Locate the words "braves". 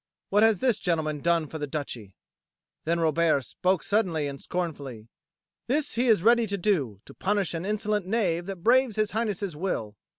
8.63-8.95